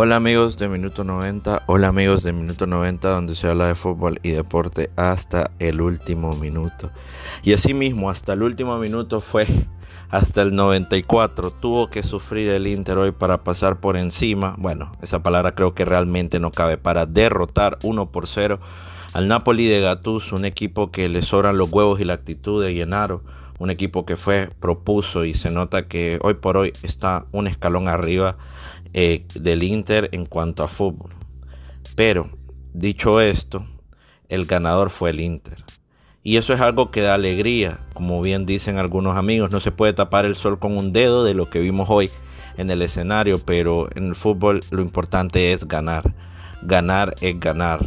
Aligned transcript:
Hola 0.00 0.14
amigos 0.14 0.56
de 0.58 0.68
Minuto 0.68 1.02
90, 1.02 1.64
hola 1.66 1.88
amigos 1.88 2.22
de 2.22 2.32
Minuto 2.32 2.68
90 2.68 3.08
donde 3.08 3.34
se 3.34 3.48
habla 3.48 3.66
de 3.66 3.74
fútbol 3.74 4.20
y 4.22 4.30
deporte 4.30 4.90
hasta 4.94 5.50
el 5.58 5.80
último 5.80 6.34
minuto. 6.34 6.92
Y 7.42 7.52
así 7.52 7.74
mismo 7.74 8.08
hasta 8.08 8.34
el 8.34 8.44
último 8.44 8.78
minuto 8.78 9.20
fue 9.20 9.48
hasta 10.08 10.42
el 10.42 10.54
94. 10.54 11.50
Tuvo 11.50 11.90
que 11.90 12.04
sufrir 12.04 12.48
el 12.50 12.68
Inter 12.68 12.96
hoy 12.96 13.10
para 13.10 13.42
pasar 13.42 13.80
por 13.80 13.96
encima. 13.96 14.54
Bueno, 14.56 14.92
esa 15.02 15.20
palabra 15.20 15.56
creo 15.56 15.74
que 15.74 15.84
realmente 15.84 16.38
no 16.38 16.52
cabe 16.52 16.78
para 16.78 17.04
derrotar 17.04 17.76
1 17.82 18.12
por 18.12 18.28
0 18.28 18.60
al 19.14 19.26
Napoli 19.26 19.66
de 19.66 19.80
Gattuso, 19.80 20.36
un 20.36 20.44
equipo 20.44 20.92
que 20.92 21.08
le 21.08 21.22
sobran 21.22 21.58
los 21.58 21.72
huevos 21.72 21.98
y 21.98 22.04
la 22.04 22.14
actitud 22.14 22.62
de 22.62 22.72
Llenaro 22.72 23.24
un 23.58 23.70
equipo 23.70 24.06
que 24.06 24.16
fue, 24.16 24.48
propuso 24.60 25.24
y 25.24 25.34
se 25.34 25.50
nota 25.50 25.88
que 25.88 26.18
hoy 26.22 26.34
por 26.34 26.56
hoy 26.56 26.72
está 26.82 27.26
un 27.32 27.46
escalón 27.46 27.88
arriba 27.88 28.36
eh, 28.92 29.26
del 29.34 29.62
Inter 29.62 30.08
en 30.12 30.26
cuanto 30.26 30.62
a 30.62 30.68
fútbol. 30.68 31.10
Pero, 31.94 32.30
dicho 32.72 33.20
esto, 33.20 33.66
el 34.28 34.46
ganador 34.46 34.90
fue 34.90 35.10
el 35.10 35.20
Inter. 35.20 35.64
Y 36.22 36.36
eso 36.36 36.52
es 36.52 36.60
algo 36.60 36.90
que 36.90 37.00
da 37.00 37.14
alegría, 37.14 37.80
como 37.94 38.20
bien 38.20 38.44
dicen 38.44 38.76
algunos 38.76 39.16
amigos, 39.16 39.50
no 39.50 39.60
se 39.60 39.72
puede 39.72 39.92
tapar 39.92 40.26
el 40.26 40.36
sol 40.36 40.58
con 40.58 40.76
un 40.76 40.92
dedo 40.92 41.24
de 41.24 41.34
lo 41.34 41.48
que 41.48 41.60
vimos 41.60 41.88
hoy 41.90 42.10
en 42.56 42.70
el 42.70 42.82
escenario, 42.82 43.38
pero 43.38 43.88
en 43.94 44.08
el 44.08 44.14
fútbol 44.14 44.60
lo 44.70 44.82
importante 44.82 45.52
es 45.52 45.66
ganar. 45.66 46.14
Ganar 46.62 47.14
es 47.20 47.38
ganar. 47.38 47.80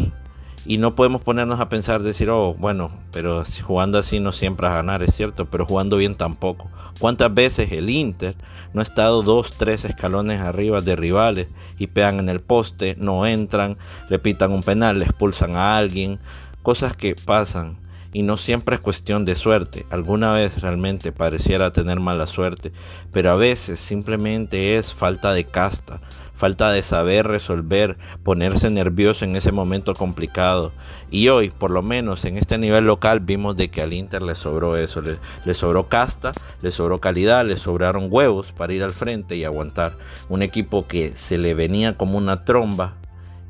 Y 0.63 0.77
no 0.77 0.95
podemos 0.95 1.21
ponernos 1.21 1.59
a 1.59 1.69
pensar, 1.69 2.03
decir, 2.03 2.29
oh, 2.29 2.53
bueno, 2.53 2.91
pero 3.11 3.43
jugando 3.63 3.97
así 3.97 4.19
no 4.19 4.31
siempre 4.31 4.67
a 4.67 4.75
ganar, 4.75 5.01
es 5.01 5.15
cierto, 5.15 5.47
pero 5.47 5.65
jugando 5.65 5.97
bien 5.97 6.15
tampoco. 6.15 6.69
¿Cuántas 6.99 7.33
veces 7.33 7.71
el 7.71 7.89
Inter 7.89 8.35
no 8.73 8.81
ha 8.81 8.83
estado 8.83 9.23
dos, 9.23 9.51
tres 9.57 9.85
escalones 9.85 10.39
arriba 10.39 10.81
de 10.81 10.95
rivales 10.95 11.47
y 11.79 11.87
pegan 11.87 12.19
en 12.19 12.29
el 12.29 12.41
poste, 12.41 12.95
no 12.99 13.25
entran, 13.25 13.77
le 14.09 14.19
pitan 14.19 14.51
un 14.51 14.61
penal, 14.61 14.99
le 14.99 15.05
expulsan 15.05 15.55
a 15.55 15.77
alguien? 15.77 16.19
Cosas 16.61 16.95
que 16.95 17.15
pasan 17.15 17.80
y 18.13 18.23
no 18.23 18.37
siempre 18.37 18.75
es 18.75 18.81
cuestión 18.81 19.25
de 19.25 19.35
suerte. 19.35 19.85
Alguna 19.89 20.33
vez 20.33 20.61
realmente 20.61 21.11
pareciera 21.11 21.71
tener 21.71 21.99
mala 21.99 22.27
suerte, 22.27 22.71
pero 23.11 23.31
a 23.31 23.35
veces 23.35 23.79
simplemente 23.79 24.77
es 24.77 24.93
falta 24.93 25.33
de 25.33 25.45
casta, 25.45 26.01
falta 26.33 26.71
de 26.71 26.83
saber 26.83 27.27
resolver, 27.27 27.97
ponerse 28.23 28.69
nervioso 28.69 29.25
en 29.25 29.35
ese 29.35 29.51
momento 29.51 29.93
complicado. 29.93 30.71
Y 31.09 31.29
hoy, 31.29 31.49
por 31.51 31.71
lo 31.71 31.81
menos 31.81 32.25
en 32.25 32.37
este 32.37 32.57
nivel 32.57 32.85
local, 32.85 33.19
vimos 33.19 33.55
de 33.55 33.69
que 33.69 33.81
al 33.81 33.93
Inter 33.93 34.21
le 34.21 34.35
sobró 34.35 34.75
eso, 34.75 35.01
le, 35.01 35.17
le 35.45 35.53
sobró 35.53 35.87
casta, 35.87 36.31
le 36.61 36.71
sobró 36.71 36.99
calidad, 36.99 37.45
le 37.45 37.57
sobraron 37.57 38.07
huevos 38.09 38.51
para 38.51 38.73
ir 38.73 38.83
al 38.83 38.91
frente 38.91 39.35
y 39.35 39.45
aguantar. 39.45 39.97
Un 40.29 40.41
equipo 40.41 40.87
que 40.87 41.15
se 41.15 41.37
le 41.37 41.53
venía 41.53 41.95
como 41.95 42.17
una 42.17 42.43
tromba 42.43 42.95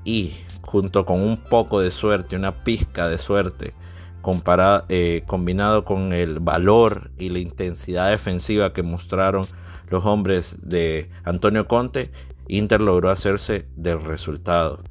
y 0.04 0.34
junto 0.62 1.06
con 1.06 1.22
un 1.22 1.38
poco 1.38 1.82
de 1.82 1.92
suerte, 1.92 2.36
una 2.36 2.64
pizca 2.64 3.10
de 3.10 3.18
suerte, 3.18 3.74
eh, 4.90 5.24
combinado 5.26 5.86
con 5.86 6.14
el 6.14 6.40
valor 6.40 7.12
y 7.18 7.30
la 7.30 7.40
intensidad 7.40 8.10
defensiva 8.10 8.74
que 8.74 8.84
mostraron 8.84 9.46
los 9.90 10.06
hombres 10.06 10.58
de 10.62 11.10
Antonio 11.24 11.68
Conte, 11.68 12.12
Inter 12.48 12.82
logró 12.82 13.10
hacerse 13.10 13.68
del 13.76 14.02
resultado. 14.02 14.82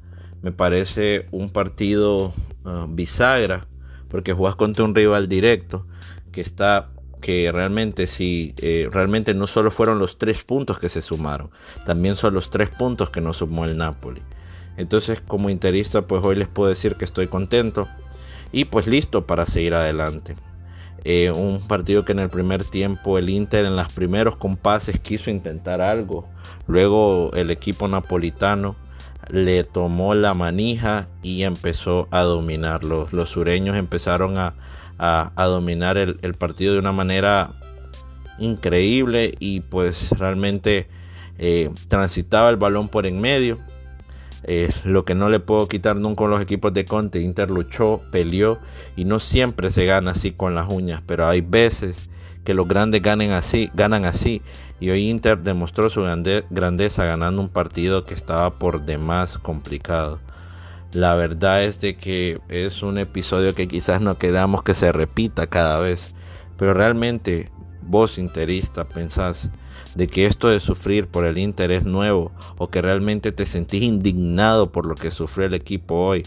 Me 0.41 0.51
parece 0.51 1.27
un 1.31 1.49
partido 1.49 2.33
ah, 2.65 2.85
bisagra 2.89 3.67
porque 4.09 4.33
juegas 4.33 4.55
contra 4.55 4.83
un 4.83 4.95
rival 4.95 5.27
directo 5.27 5.85
que 6.31 6.41
está 6.41 6.89
que 7.21 7.51
realmente 7.51 8.07
si 8.07 8.55
eh, 8.57 8.89
realmente 8.91 9.35
no 9.35 9.45
solo 9.45 9.69
fueron 9.69 9.99
los 9.99 10.17
tres 10.17 10.43
puntos 10.43 10.79
que 10.79 10.89
se 10.89 11.03
sumaron, 11.03 11.51
también 11.85 12.15
son 12.15 12.33
los 12.33 12.49
tres 12.49 12.69
puntos 12.71 13.11
que 13.11 13.21
nos 13.21 13.37
sumó 13.37 13.65
el 13.65 13.77
Napoli. 13.77 14.23
Entonces 14.75 15.21
como 15.21 15.49
interista 15.49 16.01
pues 16.01 16.23
hoy 16.23 16.35
les 16.35 16.47
puedo 16.47 16.69
decir 16.69 16.95
que 16.95 17.05
estoy 17.05 17.27
contento 17.27 17.87
y 18.51 18.65
pues 18.65 18.87
listo 18.87 19.25
para 19.25 19.45
seguir 19.45 19.73
adelante. 19.73 20.35
Eh, 21.03 21.31
un 21.31 21.67
partido 21.67 22.05
que 22.05 22.11
en 22.11 22.19
el 22.19 22.29
primer 22.29 22.63
tiempo 22.63 23.17
el 23.17 23.29
Inter 23.29 23.65
en 23.65 23.75
los 23.75 23.91
primeros 23.91 24.35
compases 24.35 24.99
quiso 24.99 25.31
intentar 25.31 25.81
algo. 25.81 26.27
Luego 26.67 27.31
el 27.33 27.49
equipo 27.49 27.87
napolitano 27.87 28.75
le 29.29 29.63
tomó 29.63 30.13
la 30.13 30.33
manija 30.33 31.07
y 31.23 31.43
empezó 31.43 32.07
a 32.11 32.21
dominarlo. 32.21 33.07
Los 33.11 33.29
sureños 33.29 33.77
empezaron 33.77 34.37
a, 34.37 34.53
dominar 35.35 35.97
el, 35.97 36.19
el, 36.21 36.35
partido 36.35 36.73
de 36.73 36.79
una 36.79 36.91
manera 36.91 37.53
increíble 38.37 39.33
y 39.39 39.61
pues 39.61 40.11
realmente 40.11 40.87
eh, 41.39 41.71
transitaba 41.87 42.51
el 42.51 42.57
balón 42.57 42.87
por 42.87 43.07
en 43.07 43.19
medio 43.19 43.57
eh, 44.43 44.69
lo 44.83 45.05
que 45.05 45.15
no 45.15 45.29
le 45.29 45.39
puedo 45.39 45.67
quitar 45.67 45.95
nunca 45.95 46.25
a 46.25 46.27
los 46.27 46.41
equipos 46.41 46.73
de 46.73 46.85
Conte. 46.85 47.21
Inter 47.21 47.51
luchó, 47.51 48.01
peleó 48.11 48.59
y 48.95 49.05
no 49.05 49.19
siempre 49.19 49.69
se 49.69 49.85
gana 49.85 50.11
así 50.11 50.31
con 50.31 50.55
las 50.55 50.71
uñas, 50.71 51.01
pero 51.05 51.27
hay 51.27 51.41
veces 51.41 52.09
que 52.43 52.53
los 52.53 52.67
grandes 52.67 53.01
ganan 53.01 53.31
así, 53.31 53.69
ganan 53.73 54.05
así. 54.05 54.41
Y 54.79 54.89
hoy 54.89 55.09
Inter 55.09 55.37
demostró 55.37 55.89
su 55.89 56.01
grandeza 56.49 57.05
ganando 57.05 57.41
un 57.41 57.49
partido 57.49 58.03
que 58.03 58.15
estaba 58.15 58.57
por 58.57 58.83
demás 58.83 59.37
complicado. 59.37 60.19
La 60.91 61.15
verdad 61.15 61.63
es 61.63 61.79
de 61.79 61.95
que 61.95 62.41
es 62.49 62.83
un 62.83 62.97
episodio 62.97 63.55
que 63.55 63.67
quizás 63.67 64.01
no 64.01 64.17
queramos 64.17 64.63
que 64.63 64.73
se 64.73 64.91
repita 64.91 65.47
cada 65.47 65.79
vez, 65.79 66.15
pero 66.57 66.73
realmente 66.73 67.49
vos 67.91 68.17
interista 68.17 68.87
pensás 68.87 69.49
de 69.95 70.07
que 70.07 70.25
esto 70.25 70.47
de 70.47 70.61
sufrir 70.61 71.07
por 71.07 71.25
el 71.25 71.37
interés 71.37 71.83
nuevo 71.83 72.31
o 72.57 72.69
que 72.69 72.81
realmente 72.81 73.33
te 73.33 73.45
sentís 73.45 73.83
indignado 73.83 74.71
por 74.71 74.85
lo 74.85 74.95
que 74.95 75.11
sufrió 75.11 75.45
el 75.45 75.53
equipo 75.53 75.95
hoy. 75.95 76.23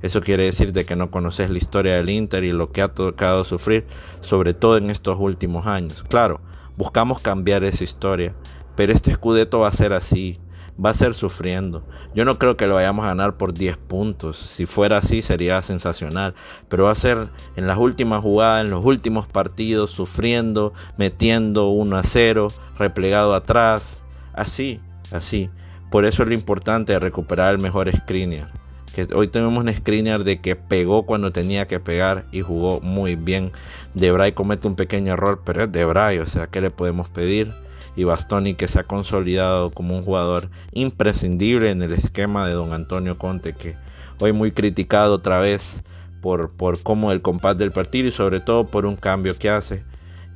Eso 0.00 0.20
quiere 0.20 0.44
decir 0.44 0.72
de 0.72 0.86
que 0.86 0.94
no 0.94 1.10
conoces 1.10 1.50
la 1.50 1.58
historia 1.58 1.96
del 1.96 2.08
Inter 2.08 2.44
y 2.44 2.52
lo 2.52 2.70
que 2.70 2.82
ha 2.82 2.94
tocado 2.94 3.44
sufrir, 3.44 3.84
sobre 4.20 4.54
todo 4.54 4.76
en 4.76 4.90
estos 4.90 5.16
últimos 5.18 5.66
años. 5.66 6.04
Claro, 6.08 6.40
buscamos 6.76 7.20
cambiar 7.20 7.64
esa 7.64 7.82
historia, 7.82 8.36
pero 8.76 8.92
este 8.92 9.10
escudeto 9.10 9.58
va 9.58 9.68
a 9.68 9.72
ser 9.72 9.92
así 9.92 10.38
va 10.82 10.90
a 10.90 10.94
ser 10.94 11.14
sufriendo. 11.14 11.84
Yo 12.14 12.24
no 12.24 12.38
creo 12.38 12.56
que 12.56 12.66
lo 12.66 12.74
vayamos 12.74 13.04
a 13.04 13.08
ganar 13.08 13.36
por 13.36 13.52
10 13.52 13.76
puntos. 13.76 14.36
Si 14.36 14.66
fuera 14.66 14.98
así 14.98 15.22
sería 15.22 15.60
sensacional. 15.62 16.34
Pero 16.68 16.84
va 16.84 16.92
a 16.92 16.96
ser 16.96 17.28
en 17.56 17.66
las 17.66 17.78
últimas 17.78 18.22
jugadas, 18.22 18.64
en 18.64 18.70
los 18.70 18.84
últimos 18.84 19.26
partidos, 19.26 19.90
sufriendo, 19.90 20.72
metiendo 20.96 21.68
1 21.68 21.96
a 21.96 22.02
0, 22.02 22.48
replegado 22.78 23.34
atrás. 23.34 24.02
Así, 24.32 24.80
así. 25.12 25.50
Por 25.90 26.04
eso 26.04 26.22
es 26.22 26.28
lo 26.28 26.34
importante 26.34 26.98
recuperar 26.98 27.54
el 27.54 27.60
mejor 27.60 27.90
screener. 27.94 28.46
Que 28.94 29.06
hoy 29.14 29.28
tenemos 29.28 29.62
un 29.62 29.72
screener 29.72 30.24
de 30.24 30.40
que 30.40 30.56
pegó 30.56 31.04
cuando 31.04 31.32
tenía 31.32 31.66
que 31.66 31.80
pegar 31.80 32.26
y 32.30 32.42
jugó 32.42 32.80
muy 32.80 33.16
bien. 33.16 33.52
Debray 33.94 34.32
comete 34.32 34.68
un 34.68 34.76
pequeño 34.76 35.14
error, 35.14 35.42
pero 35.44 35.64
es 35.64 35.72
Debray, 35.72 36.18
o 36.18 36.26
sea, 36.26 36.46
¿qué 36.46 36.60
le 36.60 36.70
podemos 36.70 37.08
pedir? 37.08 37.52
Y 37.98 38.04
Bastoni 38.04 38.54
que 38.54 38.68
se 38.68 38.78
ha 38.78 38.84
consolidado 38.84 39.72
como 39.72 39.96
un 39.96 40.04
jugador 40.04 40.50
imprescindible 40.70 41.70
en 41.70 41.82
el 41.82 41.92
esquema 41.92 42.46
de 42.46 42.52
don 42.52 42.72
Antonio 42.72 43.18
Conte 43.18 43.54
que 43.54 43.74
hoy 44.20 44.32
muy 44.32 44.52
criticado 44.52 45.14
otra 45.14 45.40
vez 45.40 45.82
por, 46.20 46.52
por 46.52 46.80
cómo 46.80 47.10
el 47.10 47.22
compás 47.22 47.58
del 47.58 47.72
partido 47.72 48.06
y 48.06 48.12
sobre 48.12 48.38
todo 48.38 48.68
por 48.68 48.86
un 48.86 48.94
cambio 48.94 49.36
que 49.36 49.50
hace 49.50 49.82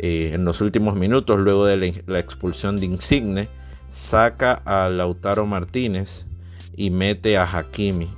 eh, 0.00 0.30
en 0.32 0.44
los 0.44 0.60
últimos 0.60 0.96
minutos 0.96 1.38
luego 1.38 1.64
de 1.64 2.02
la, 2.04 2.18
expulsión 2.18 2.78
de 2.78 2.86
Insigne 2.86 3.48
saca 3.92 4.60
a 4.64 4.88
Lautaro 4.88 5.46
Martínez 5.46 6.26
y 6.76 6.90
mete 6.90 7.38
a 7.38 7.44
Hakimi. 7.44 8.10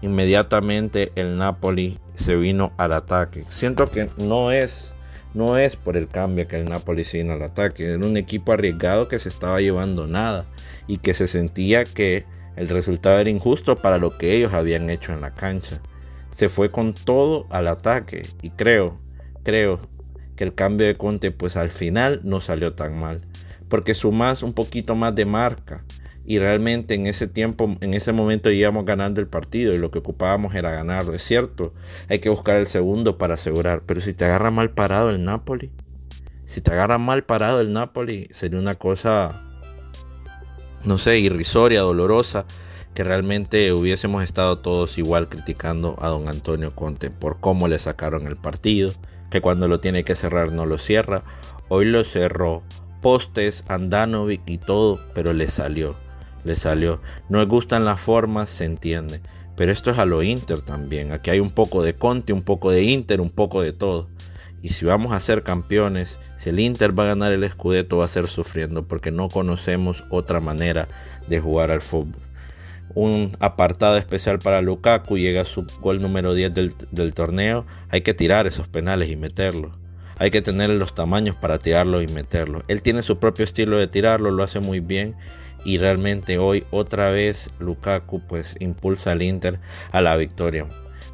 Inmediatamente 0.00 1.12
el 1.14 1.38
Napoli 1.38 2.00
se 2.16 2.34
vino 2.34 2.72
al 2.78 2.94
ataque. 2.94 3.44
Siento 3.48 3.88
que 3.92 4.08
no 4.18 4.50
es 4.50 4.92
no 5.34 5.56
es 5.56 5.76
por 5.76 5.96
el 5.96 6.08
cambio 6.08 6.46
que 6.46 6.56
el 6.56 6.66
Napoli 6.66 7.04
se 7.04 7.18
vino 7.18 7.32
al 7.32 7.42
ataque, 7.42 7.92
era 7.92 8.06
un 8.06 8.16
equipo 8.16 8.52
arriesgado 8.52 9.08
que 9.08 9.18
se 9.18 9.28
estaba 9.28 9.60
llevando 9.60 10.06
nada 10.06 10.46
y 10.86 10.98
que 10.98 11.14
se 11.14 11.26
sentía 11.26 11.84
que 11.84 12.24
el 12.56 12.68
resultado 12.68 13.18
era 13.18 13.30
injusto 13.30 13.76
para 13.76 13.98
lo 13.98 14.18
que 14.18 14.36
ellos 14.36 14.52
habían 14.52 14.90
hecho 14.90 15.12
en 15.12 15.20
la 15.20 15.34
cancha. 15.34 15.80
Se 16.32 16.48
fue 16.48 16.70
con 16.70 16.94
todo 16.94 17.46
al 17.50 17.68
ataque 17.68 18.22
y 18.42 18.50
creo, 18.50 18.98
creo 19.42 19.80
que 20.36 20.44
el 20.44 20.54
cambio 20.54 20.86
de 20.86 20.96
Conte 20.96 21.30
pues 21.30 21.56
al 21.56 21.70
final 21.70 22.20
no 22.24 22.40
salió 22.40 22.74
tan 22.74 22.98
mal, 22.98 23.22
porque 23.68 23.94
sumas 23.94 24.42
un 24.42 24.52
poquito 24.52 24.94
más 24.94 25.14
de 25.14 25.24
marca, 25.24 25.84
y 26.24 26.38
realmente 26.38 26.94
en 26.94 27.06
ese 27.06 27.26
tiempo, 27.26 27.76
en 27.80 27.94
ese 27.94 28.12
momento 28.12 28.50
íbamos 28.50 28.84
ganando 28.84 29.20
el 29.20 29.26
partido 29.26 29.74
y 29.74 29.78
lo 29.78 29.90
que 29.90 29.98
ocupábamos 29.98 30.54
era 30.54 30.70
ganarlo. 30.70 31.14
Es 31.14 31.22
cierto, 31.22 31.74
hay 32.08 32.20
que 32.20 32.28
buscar 32.28 32.58
el 32.58 32.66
segundo 32.66 33.18
para 33.18 33.34
asegurar, 33.34 33.82
pero 33.86 34.00
si 34.00 34.14
te 34.14 34.24
agarra 34.24 34.50
mal 34.50 34.70
parado 34.70 35.10
el 35.10 35.24
Napoli, 35.24 35.72
si 36.44 36.60
te 36.60 36.70
agarra 36.70 36.98
mal 36.98 37.24
parado 37.24 37.60
el 37.60 37.72
Napoli, 37.72 38.28
sería 38.30 38.60
una 38.60 38.76
cosa, 38.76 39.42
no 40.84 40.98
sé, 40.98 41.18
irrisoria, 41.18 41.80
dolorosa, 41.80 42.44
que 42.94 43.04
realmente 43.04 43.72
hubiésemos 43.72 44.22
estado 44.22 44.58
todos 44.58 44.98
igual 44.98 45.28
criticando 45.28 45.96
a 46.00 46.08
don 46.08 46.28
Antonio 46.28 46.74
Conte 46.74 47.10
por 47.10 47.40
cómo 47.40 47.66
le 47.66 47.78
sacaron 47.78 48.26
el 48.26 48.36
partido, 48.36 48.92
que 49.30 49.40
cuando 49.40 49.66
lo 49.66 49.80
tiene 49.80 50.04
que 50.04 50.14
cerrar 50.14 50.52
no 50.52 50.66
lo 50.66 50.78
cierra, 50.78 51.24
hoy 51.68 51.86
lo 51.86 52.04
cerró, 52.04 52.62
postes, 53.00 53.64
Andanovic 53.66 54.42
y 54.46 54.58
todo, 54.58 55.00
pero 55.14 55.32
le 55.32 55.48
salió 55.48 55.96
le 56.44 56.54
salió. 56.54 57.00
No 57.28 57.38
le 57.38 57.46
gustan 57.46 57.84
las 57.84 58.00
formas, 58.00 58.50
se 58.50 58.64
entiende. 58.64 59.20
Pero 59.56 59.72
esto 59.72 59.90
es 59.90 59.98
a 59.98 60.06
lo 60.06 60.22
Inter 60.22 60.62
también. 60.62 61.12
Aquí 61.12 61.30
hay 61.30 61.40
un 61.40 61.50
poco 61.50 61.82
de 61.82 61.94
Conte, 61.94 62.32
un 62.32 62.42
poco 62.42 62.70
de 62.70 62.82
Inter, 62.82 63.20
un 63.20 63.30
poco 63.30 63.62
de 63.62 63.72
todo. 63.72 64.08
Y 64.62 64.70
si 64.70 64.84
vamos 64.84 65.12
a 65.12 65.20
ser 65.20 65.42
campeones, 65.42 66.18
si 66.36 66.50
el 66.50 66.60
Inter 66.60 66.98
va 66.98 67.04
a 67.04 67.08
ganar 67.08 67.32
el 67.32 67.48
Scudetto, 67.50 67.98
va 67.98 68.04
a 68.04 68.08
ser 68.08 68.28
sufriendo 68.28 68.86
porque 68.86 69.10
no 69.10 69.28
conocemos 69.28 70.04
otra 70.08 70.40
manera 70.40 70.88
de 71.26 71.40
jugar 71.40 71.70
al 71.70 71.80
fútbol. 71.80 72.22
Un 72.94 73.36
apartado 73.40 73.96
especial 73.96 74.38
para 74.38 74.62
Lukaku, 74.62 75.18
llega 75.18 75.44
su 75.44 75.66
gol 75.80 76.00
número 76.00 76.34
10 76.34 76.54
del, 76.54 76.74
del 76.90 77.14
torneo. 77.14 77.66
Hay 77.88 78.02
que 78.02 78.14
tirar 78.14 78.46
esos 78.46 78.68
penales 78.68 79.08
y 79.08 79.16
meterlos. 79.16 79.72
Hay 80.18 80.30
que 80.30 80.42
tener 80.42 80.70
los 80.70 80.94
tamaños 80.94 81.34
para 81.34 81.58
tirarlo 81.58 82.00
y 82.00 82.06
meterlo. 82.06 82.62
Él 82.68 82.82
tiene 82.82 83.02
su 83.02 83.18
propio 83.18 83.44
estilo 83.44 83.78
de 83.78 83.88
tirarlo, 83.88 84.30
lo 84.30 84.44
hace 84.44 84.60
muy 84.60 84.80
bien 84.80 85.16
y 85.64 85.78
realmente 85.78 86.38
hoy 86.38 86.64
otra 86.70 87.10
vez 87.10 87.50
Lukaku 87.58 88.20
pues 88.20 88.56
impulsa 88.60 89.12
al 89.12 89.22
Inter 89.22 89.60
a 89.90 90.00
la 90.00 90.16
victoria. 90.16 90.66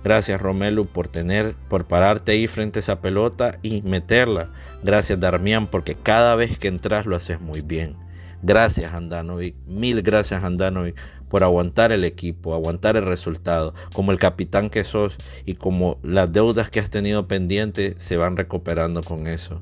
Gracias 0.04 0.40
Romelu 0.40 0.86
por 0.86 1.08
tener, 1.08 1.54
por 1.68 1.86
pararte 1.86 2.32
ahí 2.32 2.46
frente 2.46 2.78
a 2.78 2.80
esa 2.80 3.00
pelota 3.00 3.58
y 3.62 3.82
meterla. 3.82 4.48
Gracias 4.82 5.18
Darmian 5.18 5.66
porque 5.66 5.96
cada 5.96 6.34
vez 6.34 6.58
que 6.58 6.68
entras 6.68 7.06
lo 7.06 7.16
haces 7.16 7.40
muy 7.40 7.60
bien. 7.60 7.96
Gracias 8.42 8.94
Andanovic, 8.94 9.56
mil 9.66 10.02
gracias 10.02 10.44
Andanovic 10.44 10.96
por 11.28 11.42
aguantar 11.42 11.92
el 11.92 12.04
equipo, 12.04 12.54
aguantar 12.54 12.96
el 12.96 13.04
resultado, 13.04 13.74
como 13.92 14.12
el 14.12 14.18
capitán 14.18 14.70
que 14.70 14.84
sos 14.84 15.16
y 15.44 15.54
como 15.54 15.98
las 16.02 16.32
deudas 16.32 16.70
que 16.70 16.80
has 16.80 16.88
tenido 16.88 17.28
pendientes 17.28 17.96
se 17.98 18.16
van 18.16 18.36
recuperando 18.36 19.02
con 19.02 19.26
eso 19.26 19.60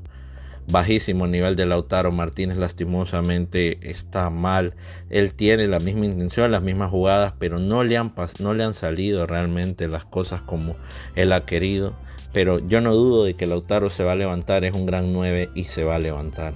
bajísimo 0.69 1.27
nivel 1.27 1.55
de 1.55 1.65
Lautaro 1.65 2.11
Martínez 2.11 2.57
lastimosamente 2.57 3.77
está 3.89 4.29
mal. 4.29 4.73
Él 5.09 5.33
tiene 5.33 5.67
la 5.67 5.79
misma 5.79 6.05
intención, 6.05 6.51
las 6.51 6.61
mismas 6.61 6.91
jugadas, 6.91 7.33
pero 7.39 7.59
no 7.59 7.83
le 7.83 7.97
han, 7.97 8.13
no 8.39 8.53
le 8.53 8.63
han 8.63 8.73
salido 8.73 9.25
realmente 9.25 9.87
las 9.87 10.05
cosas 10.05 10.41
como 10.41 10.75
él 11.15 11.31
ha 11.31 11.45
querido. 11.45 11.93
Pero 12.33 12.59
yo 12.59 12.81
no 12.81 12.93
dudo 12.93 13.23
de 13.23 13.35
que 13.35 13.47
Lautaro 13.47 13.89
se 13.89 14.03
va 14.03 14.11
a 14.11 14.17
levantar, 14.17 14.65
es 14.65 14.75
un 14.75 14.85
gran 14.85 15.13
9 15.13 15.49
y 15.55 15.63
se 15.63 15.83
va 15.83 15.95
a 15.95 15.99
levantar. 15.99 16.53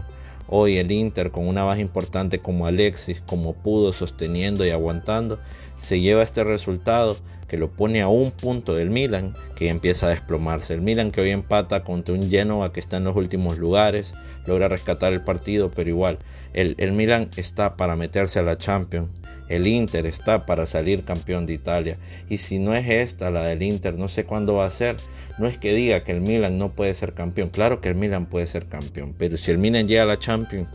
Hoy 0.47 0.77
el 0.77 0.91
Inter 0.91 1.31
con 1.31 1.47
una 1.47 1.63
baja 1.63 1.79
importante 1.79 2.39
como 2.39 2.65
Alexis, 2.65 3.21
como 3.21 3.53
pudo 3.53 3.93
sosteniendo 3.93 4.65
y 4.65 4.71
aguantando, 4.71 5.39
se 5.79 6.01
lleva 6.01 6.23
este 6.23 6.43
resultado 6.43 7.15
que 7.51 7.57
lo 7.57 7.69
pone 7.69 8.01
a 8.01 8.07
un 8.07 8.31
punto 8.31 8.75
del 8.75 8.89
Milan, 8.89 9.33
que 9.57 9.67
empieza 9.67 10.05
a 10.05 10.09
desplomarse. 10.11 10.73
El 10.73 10.79
Milan 10.79 11.11
que 11.11 11.19
hoy 11.19 11.31
empata 11.31 11.83
contra 11.83 12.15
un 12.15 12.29
Genoa 12.31 12.71
que 12.71 12.79
está 12.79 12.95
en 12.95 13.03
los 13.03 13.17
últimos 13.17 13.57
lugares, 13.57 14.13
logra 14.45 14.69
rescatar 14.69 15.11
el 15.11 15.25
partido, 15.25 15.69
pero 15.69 15.89
igual, 15.89 16.19
el, 16.53 16.75
el 16.77 16.93
Milan 16.93 17.29
está 17.35 17.75
para 17.75 17.97
meterse 17.97 18.39
a 18.39 18.43
la 18.43 18.57
Champions. 18.57 19.09
El 19.49 19.67
Inter 19.67 20.05
está 20.05 20.45
para 20.45 20.65
salir 20.65 21.03
campeón 21.03 21.45
de 21.45 21.51
Italia. 21.51 21.97
Y 22.29 22.37
si 22.37 22.57
no 22.57 22.73
es 22.73 22.87
esta 22.87 23.29
la 23.31 23.45
del 23.45 23.63
Inter, 23.63 23.95
no 23.95 24.07
sé 24.07 24.23
cuándo 24.23 24.53
va 24.53 24.65
a 24.65 24.71
ser. 24.71 24.95
No 25.37 25.45
es 25.45 25.57
que 25.57 25.73
diga 25.73 26.05
que 26.05 26.13
el 26.13 26.21
Milan 26.21 26.57
no 26.57 26.71
puede 26.71 26.95
ser 26.95 27.13
campeón. 27.13 27.49
Claro 27.49 27.81
que 27.81 27.89
el 27.89 27.95
Milan 27.95 28.27
puede 28.27 28.47
ser 28.47 28.67
campeón. 28.67 29.13
Pero 29.17 29.35
si 29.35 29.51
el 29.51 29.57
Milan 29.57 29.89
llega 29.89 30.03
a 30.03 30.05
la 30.05 30.17
Champions, 30.17 30.69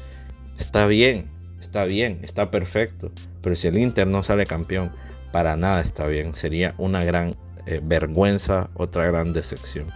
está 0.59 0.87
bien. 0.87 1.35
Está 1.59 1.87
bien, 1.87 2.19
está 2.23 2.51
perfecto. 2.51 3.11
Pero 3.41 3.57
si 3.57 3.67
el 3.69 3.79
Inter 3.79 4.07
no 4.07 4.23
sale 4.23 4.45
campeón, 4.45 4.93
para 5.37 5.55
nada 5.55 5.83
está 5.83 6.07
bien. 6.07 6.33
Sería 6.33 6.75
una 6.79 7.05
gran 7.05 7.37
eh, 7.67 7.83
vergüenza, 7.85 8.71
otra 8.73 9.05
gran 9.05 9.35
decepción. 9.35 9.89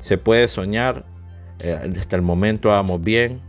Se 0.00 0.18
puede 0.18 0.46
soñar, 0.46 1.06
eh, 1.60 1.90
hasta 1.98 2.16
el 2.16 2.20
momento 2.20 2.68
vamos 2.68 3.02
bien. 3.02 3.40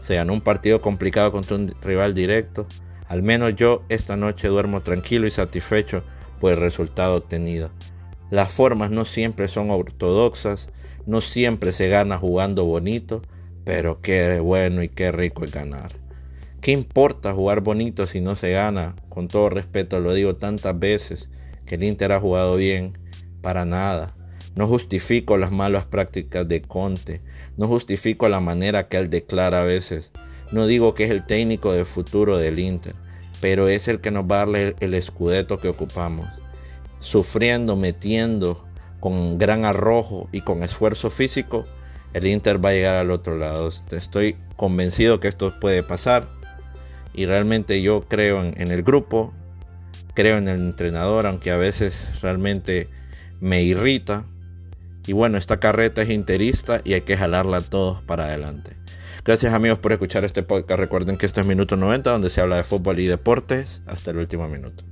Se 0.00 0.20
un 0.20 0.42
partido 0.42 0.82
complicado 0.82 1.32
contra 1.32 1.56
un 1.56 1.74
rival 1.80 2.12
directo. 2.12 2.66
Al 3.08 3.22
menos 3.22 3.56
yo 3.56 3.82
esta 3.88 4.14
noche 4.18 4.48
duermo 4.48 4.82
tranquilo 4.82 5.26
y 5.26 5.30
satisfecho 5.30 6.02
por 6.38 6.52
el 6.52 6.60
resultado 6.60 7.14
obtenido. 7.14 7.70
Las 8.30 8.52
formas 8.52 8.90
no 8.90 9.06
siempre 9.06 9.48
son 9.48 9.70
ortodoxas, 9.70 10.68
no 11.06 11.22
siempre 11.22 11.72
se 11.72 11.88
gana 11.88 12.18
jugando 12.18 12.66
bonito, 12.66 13.22
pero 13.64 14.02
qué 14.02 14.38
bueno 14.38 14.82
y 14.82 14.90
qué 14.90 15.12
rico 15.12 15.46
es 15.46 15.50
ganar. 15.50 16.03
¿Qué 16.64 16.72
importa 16.72 17.34
jugar 17.34 17.60
bonito 17.60 18.06
si 18.06 18.22
no 18.22 18.36
se 18.36 18.52
gana? 18.52 18.96
Con 19.10 19.28
todo 19.28 19.50
respeto 19.50 20.00
lo 20.00 20.14
digo 20.14 20.36
tantas 20.36 20.78
veces 20.78 21.28
que 21.66 21.74
el 21.74 21.84
Inter 21.84 22.12
ha 22.12 22.20
jugado 22.20 22.56
bien. 22.56 22.96
Para 23.42 23.66
nada. 23.66 24.14
No 24.54 24.66
justifico 24.66 25.36
las 25.36 25.52
malas 25.52 25.84
prácticas 25.84 26.48
de 26.48 26.62
Conte. 26.62 27.20
No 27.58 27.68
justifico 27.68 28.30
la 28.30 28.40
manera 28.40 28.88
que 28.88 28.96
él 28.96 29.10
declara 29.10 29.60
a 29.60 29.64
veces. 29.64 30.10
No 30.52 30.66
digo 30.66 30.94
que 30.94 31.04
es 31.04 31.10
el 31.10 31.26
técnico 31.26 31.70
del 31.74 31.84
futuro 31.84 32.38
del 32.38 32.58
Inter, 32.58 32.94
pero 33.42 33.68
es 33.68 33.86
el 33.86 34.00
que 34.00 34.10
nos 34.10 34.24
va 34.24 34.36
a 34.36 34.46
darle 34.46 34.74
el 34.80 34.94
escudeto 34.94 35.58
que 35.58 35.68
ocupamos. 35.68 36.26
Sufriendo, 36.98 37.76
metiendo, 37.76 38.64
con 39.00 39.36
gran 39.36 39.66
arrojo 39.66 40.30
y 40.32 40.40
con 40.40 40.62
esfuerzo 40.62 41.10
físico, 41.10 41.66
el 42.14 42.26
Inter 42.26 42.64
va 42.64 42.70
a 42.70 42.72
llegar 42.72 42.96
al 42.96 43.10
otro 43.10 43.36
lado. 43.36 43.70
Estoy 43.90 44.36
convencido 44.56 45.20
que 45.20 45.28
esto 45.28 45.52
puede 45.60 45.82
pasar 45.82 46.42
y 47.14 47.26
realmente 47.26 47.80
yo 47.80 48.02
creo 48.08 48.42
en, 48.44 48.70
el 48.70 48.82
grupo, 48.82 49.32
creo 50.14 50.36
en 50.38 50.48
el 50.48 50.60
entrenador, 50.60 51.26
aunque 51.26 51.50
a 51.50 51.56
veces 51.56 52.20
realmente 52.20 52.88
me 53.40 53.62
irrita. 53.62 54.26
Y 55.06 55.12
bueno, 55.12 55.38
esta 55.38 55.60
carreta 55.60 56.02
es 56.02 56.10
interista 56.10 56.80
y 56.84 56.94
hay 56.94 57.02
que 57.02 57.16
jalarla 57.16 57.60
todos 57.60 58.02
para 58.02 58.24
adelante. 58.24 58.76
Gracias 59.24 59.54
amigos 59.54 59.78
por 59.78 59.92
escuchar 59.92 60.24
este 60.24 60.42
podcast. 60.42 60.80
Recuerden 60.80 61.16
que 61.16 61.26
esto 61.26 61.40
es 61.40 61.46
Minuto 61.46 61.76
90, 61.76 62.10
donde 62.10 62.30
se 62.30 62.40
habla 62.40 62.56
de 62.56 62.64
fútbol 62.64 62.98
y 62.98 63.06
deportes 63.06 63.80
hasta 63.86 64.10
el 64.10 64.18
último 64.18 64.48
minuto. 64.48 64.84